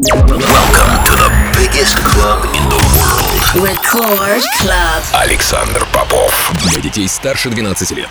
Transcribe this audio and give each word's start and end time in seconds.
Welcome 0.00 1.02
to 1.06 1.12
the 1.16 1.28
biggest 1.58 1.96
club 2.04 2.44
in 2.54 2.62
the 2.68 2.78
world. 2.94 3.66
Record 3.66 4.42
Club. 4.60 5.02
Александр 5.12 5.84
Попов. 5.92 6.52
Для 6.62 6.80
детей 6.80 7.08
старше 7.08 7.50
12 7.50 7.90
лет. 7.90 8.08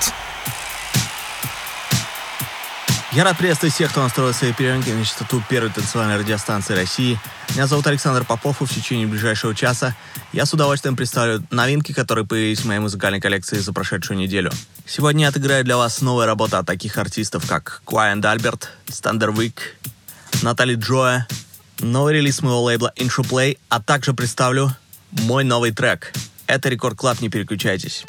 Я 3.14 3.24
рад 3.24 3.38
приветствовать 3.38 3.74
всех, 3.74 3.92
кто 3.92 4.04
настроил 4.04 4.34
свои 4.34 4.52
приемники 4.52 4.90
на 4.90 5.06
частоту 5.06 5.42
первой 5.50 5.70
танцевальной 5.70 6.18
радиостанции 6.18 6.76
России. 6.76 7.18
Меня 7.52 7.68
зовут 7.68 7.88
Александр 7.88 8.26
Попов, 8.26 8.62
и 8.62 8.66
в 8.66 8.70
течение 8.70 9.08
ближайшего 9.08 9.56
часа 9.56 9.96
я 10.34 10.46
с 10.46 10.54
удовольствием 10.54 10.98
представлю 10.98 11.42
новинки, 11.52 11.94
которые 11.94 12.26
появились 12.26 12.60
в 12.60 12.66
моей 12.66 12.82
музыкальной 12.82 13.22
коллекции 13.22 13.60
за 13.60 13.72
прошедшую 13.72 14.20
неделю. 14.20 14.52
Сегодня 14.86 15.22
я 15.22 15.30
отыграю 15.30 15.64
для 15.64 15.78
вас 15.78 16.02
новые 16.02 16.28
работы 16.28 16.58
от 16.58 16.66
таких 16.66 16.98
артистов, 16.98 17.48
как 17.48 17.82
Куайнд 17.86 18.26
Альберт, 18.26 18.72
Стандервик, 18.90 19.78
Natalie 20.42 20.76
Gioia, 20.76 21.26
новый 21.80 22.16
релиз 22.16 22.42
моего 22.42 22.64
лейбла 22.64 22.94
Interplay, 22.96 23.58
а 23.70 23.82
также 23.82 24.14
представлю 24.14 24.72
мой 25.12 25.44
новый 25.44 25.72
трек. 25.72 26.14
Это 26.48 26.70
Record 26.70 26.98
Club, 26.98 27.22
не 27.22 27.30
переключайтесь. 27.30 28.06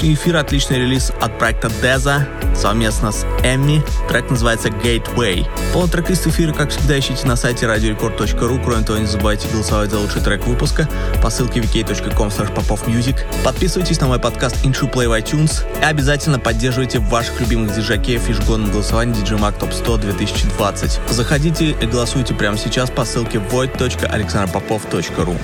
Сегодняшний 0.00 0.14
эфир 0.14 0.36
отличный 0.36 0.78
релиз 0.78 1.12
от 1.20 1.38
проекта 1.38 1.68
Deza 1.82 2.26
совместно 2.56 3.12
с 3.12 3.24
Эмми. 3.42 3.82
Трек 4.08 4.30
называется 4.30 4.68
Gateway. 4.68 5.46
Полный 5.74 5.90
трек-лист 5.90 6.26
эфира, 6.26 6.54
как 6.54 6.70
всегда, 6.70 6.98
ищите 6.98 7.26
на 7.26 7.36
сайте 7.36 7.66
radiorecord.ru. 7.66 8.64
Кроме 8.64 8.82
того, 8.82 8.98
не 8.98 9.06
забывайте 9.06 9.48
голосовать 9.48 9.90
за 9.90 9.98
лучший 9.98 10.22
трек 10.22 10.46
выпуска 10.46 10.88
по 11.22 11.28
ссылке 11.28 11.60
vk.com 11.60 12.28
popofmusic. 12.28 13.18
Подписывайтесь 13.44 14.00
на 14.00 14.06
мой 14.06 14.18
подкаст 14.18 14.64
Intro 14.64 14.90
Play 14.90 15.08
в 15.08 15.12
iTunes 15.12 15.64
и 15.80 15.84
обязательно 15.84 16.38
поддерживайте 16.38 16.98
ваших 16.98 17.38
любимых 17.40 17.74
диджакеев 17.74 18.22
в 18.22 18.28
ежегодном 18.28 18.70
голосовании 18.70 19.14
DJ 19.14 19.38
Mag 19.38 19.58
Top 19.58 19.72
100 19.72 19.98
2020. 19.98 21.00
Заходите 21.10 21.70
и 21.70 21.86
голосуйте 21.86 22.34
прямо 22.34 22.56
сейчас 22.56 22.90
по 22.90 23.04
ссылке 23.04 23.38
void.alexanderpopov.ru. 23.38 25.36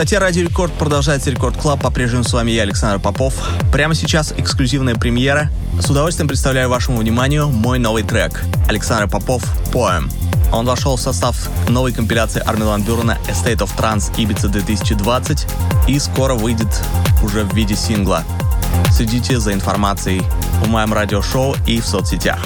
частоте 0.00 0.18
Радио 0.18 0.44
Рекорд 0.44 0.72
продолжается 0.72 1.30
Record 1.30 1.58
Club. 1.58 1.82
По-прежнему 1.82 2.24
с 2.24 2.32
вами 2.32 2.52
я, 2.52 2.62
Александр 2.62 2.98
Попов. 2.98 3.34
Прямо 3.70 3.94
сейчас 3.94 4.32
эксклюзивная 4.34 4.94
премьера. 4.94 5.50
С 5.78 5.90
удовольствием 5.90 6.26
представляю 6.26 6.70
вашему 6.70 6.96
вниманию 6.96 7.48
мой 7.48 7.78
новый 7.78 8.02
трек. 8.02 8.42
Александр 8.66 9.10
Попов 9.10 9.44
«Poem». 9.70 10.10
Он 10.54 10.64
вошел 10.64 10.96
в 10.96 11.02
состав 11.02 11.36
новой 11.68 11.92
компиляции 11.92 12.42
Армин 12.46 12.68
Ван 12.68 12.82
Бюрена 12.82 13.18
A 13.28 13.33
State 13.33 13.58
of 13.58 13.76
Trance 13.76 14.10
Ibiza 14.16 14.48
2020 14.48 15.46
и 15.86 15.98
скоро 15.98 16.32
выйдет 16.32 16.80
уже 17.22 17.44
в 17.44 17.54
виде 17.54 17.76
сингла. 17.76 18.24
Следите 18.90 19.38
за 19.38 19.52
информацией 19.52 20.22
в 20.64 20.68
моем 20.68 20.94
радиошоу 20.94 21.56
и 21.66 21.78
в 21.78 21.86
соцсетях. 21.86 22.38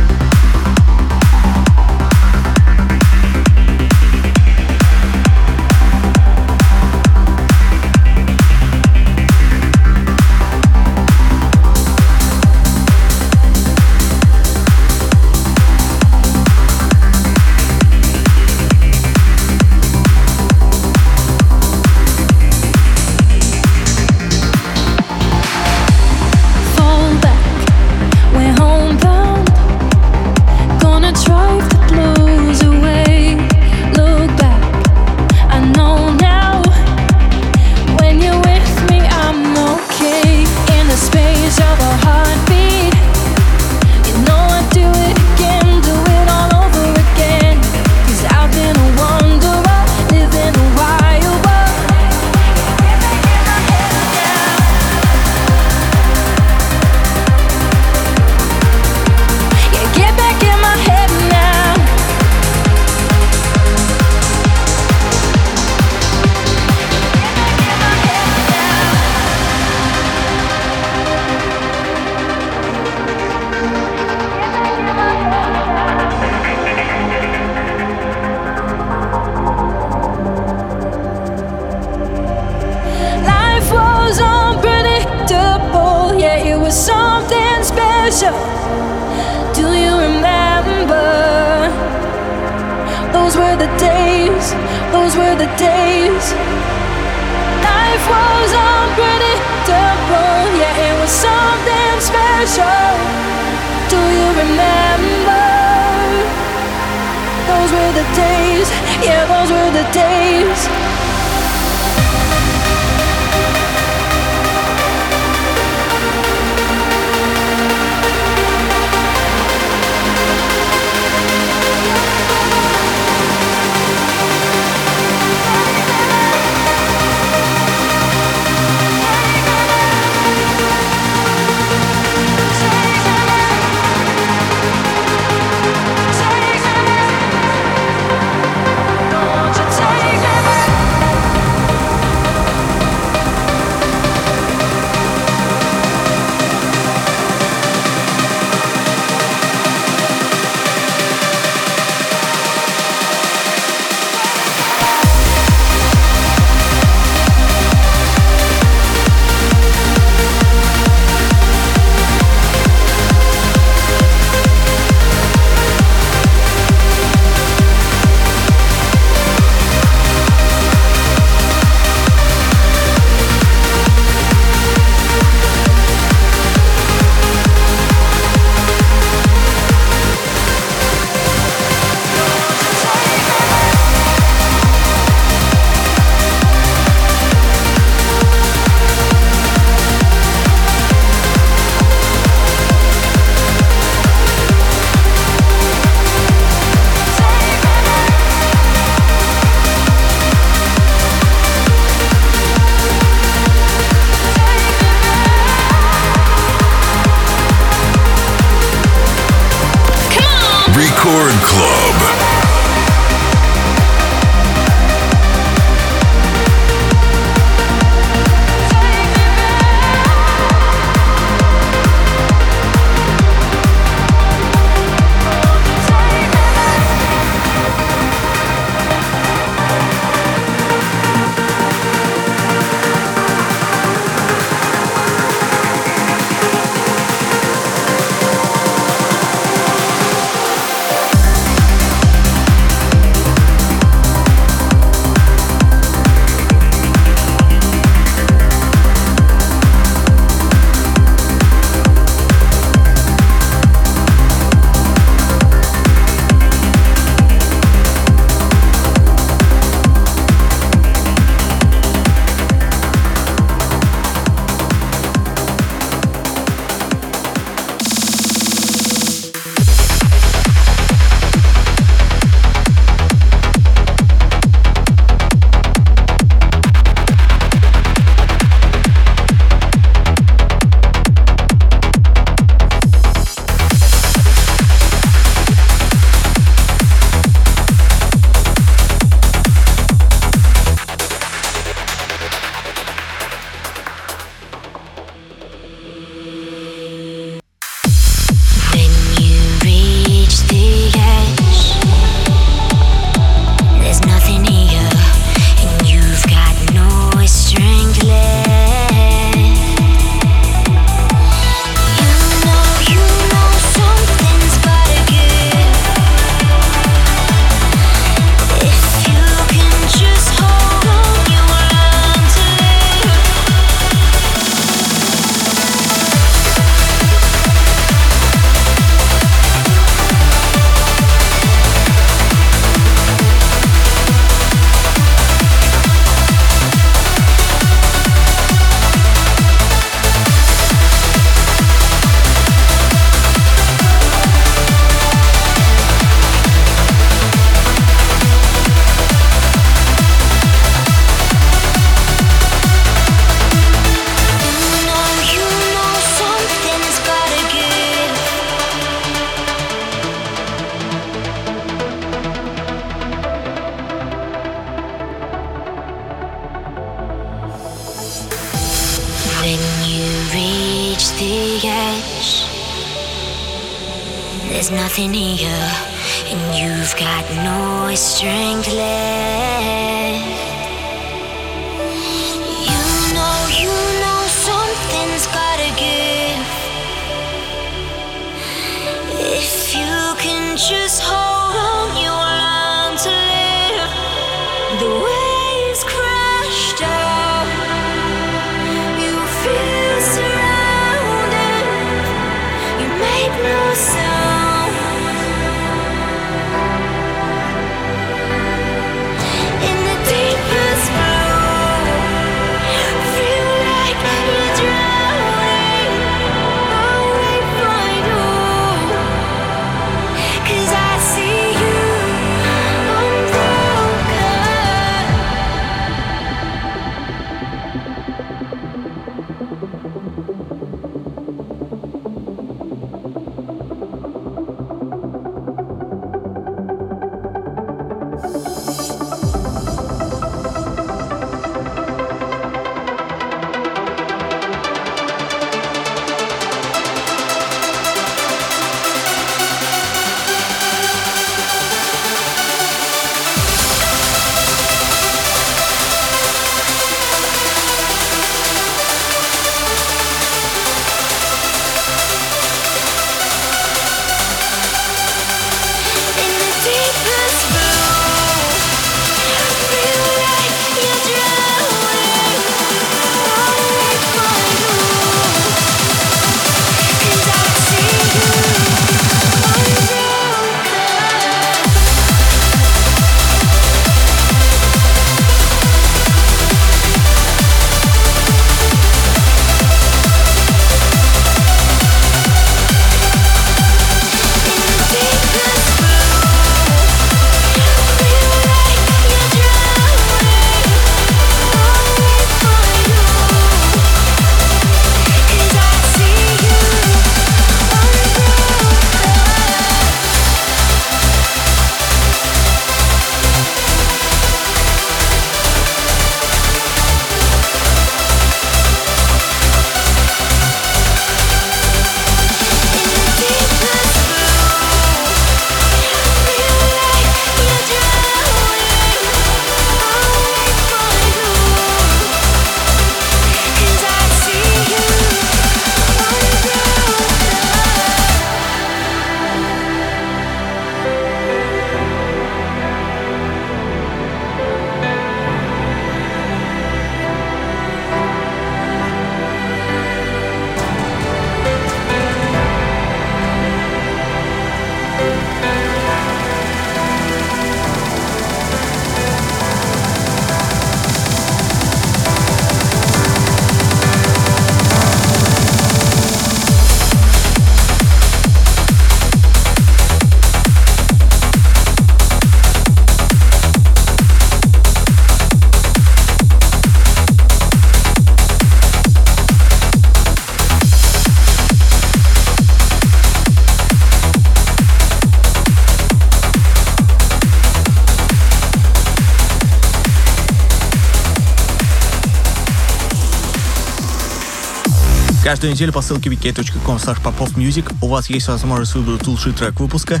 Каждую 595.34 595.52
неделю 595.52 595.72
по 595.72 595.82
ссылке 595.82 596.10
wiki.com 596.10 596.76
popofmusic 596.76 597.74
у 597.82 597.88
вас 597.88 598.08
есть 598.08 598.28
возможность 598.28 598.76
выбрать 598.76 599.04
лучший 599.08 599.32
трек 599.32 599.58
выпуска. 599.58 600.00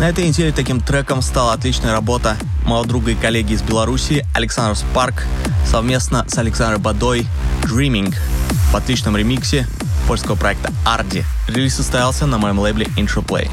На 0.00 0.08
этой 0.08 0.26
неделе 0.26 0.50
таким 0.50 0.80
треком 0.80 1.22
стала 1.22 1.52
отличная 1.52 1.92
работа 1.92 2.36
моего 2.64 2.82
друга 2.82 3.12
и 3.12 3.14
коллеги 3.14 3.52
из 3.52 3.62
Беларуси 3.62 4.26
Александр 4.34 4.76
Спарк 4.76 5.24
совместно 5.64 6.26
с 6.28 6.36
Александром 6.36 6.82
Бадой 6.82 7.28
«Dreaming» 7.62 8.12
в 8.72 8.74
отличном 8.74 9.16
ремиксе 9.16 9.68
польского 10.08 10.34
проекта 10.34 10.72
Арди. 10.84 11.24
Релиз 11.46 11.76
состоялся 11.76 12.26
на 12.26 12.38
моем 12.38 12.58
лейбле 12.58 12.86
Intro 12.96 13.24
Play. 13.24 13.48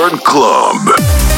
Popcorn 0.00 0.18
Club. 0.24 1.29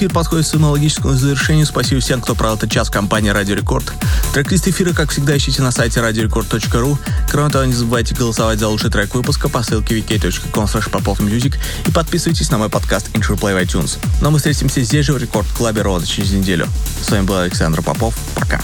Эфир 0.00 0.10
подходит 0.14 0.46
к 0.46 0.48
своему 0.48 0.74
завершению. 1.14 1.66
Спасибо 1.66 2.00
всем, 2.00 2.22
кто 2.22 2.34
провел 2.34 2.56
этот 2.56 2.70
час 2.70 2.88
в 2.88 2.90
компании 2.90 3.28
Радио 3.28 3.54
Рекорд. 3.54 3.92
Трек-лист 4.32 4.66
эфира, 4.66 4.94
как 4.94 5.10
всегда, 5.10 5.36
ищите 5.36 5.60
на 5.60 5.72
сайте 5.72 6.00
radiorecord.ru. 6.00 6.96
Кроме 7.30 7.50
того, 7.50 7.64
не 7.66 7.74
забывайте 7.74 8.14
голосовать 8.14 8.58
за 8.58 8.68
лучший 8.68 8.90
трек 8.90 9.14
выпуска 9.14 9.50
по 9.50 9.62
ссылке 9.62 9.98
wiki.com 9.98 10.64
popofmusic 10.64 11.56
и 11.86 11.90
подписывайтесь 11.90 12.50
на 12.50 12.56
мой 12.56 12.70
подкаст 12.70 13.10
Play 13.10 13.54
в 13.54 13.62
iTunes. 13.62 13.98
Но 14.22 14.30
мы 14.30 14.38
встретимся 14.38 14.82
здесь 14.82 15.04
же 15.04 15.12
в 15.12 15.18
Рекорд 15.18 15.46
Клабе 15.54 15.82
ровно 15.82 16.06
через 16.06 16.30
неделю. 16.32 16.66
С 17.02 17.10
вами 17.10 17.26
был 17.26 17.36
Александр 17.36 17.82
Попов. 17.82 18.14
Пока. 18.34 18.62